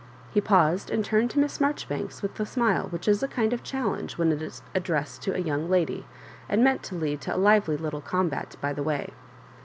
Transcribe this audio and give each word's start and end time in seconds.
He 0.31 0.41
paused 0.41 0.89
and 0.89 1.05
turned 1.05 1.29
to 1.29 1.37
Miss 1.39 1.59
Maijoribanks 1.59 2.23
with 2.23 2.33
the 2.33 2.45
smile 2.47 2.87
which 2.89 3.07
is 3.07 3.21
a 3.21 3.27
kind 3.27 3.53
of 3.53 3.61
challenge 3.61 4.17
when 4.17 4.31
it 4.31 4.41
is 4.41 4.63
ad 4.73 4.81
dressed 4.81 5.21
to 5.21 5.35
a 5.35 5.45
young 5.45 5.69
lady, 5.69 6.07
and 6.49 6.63
meant 6.63 6.81
to 6.85 6.95
lead 6.95 7.21
to 7.21 7.35
a 7.35 7.37
livdy 7.37 7.79
little 7.79 8.01
combat 8.01 8.55
by 8.59 8.73
the 8.73 8.81
way. 8.81 9.13